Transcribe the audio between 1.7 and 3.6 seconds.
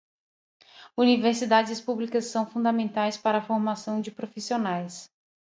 públicas são fundamentais para a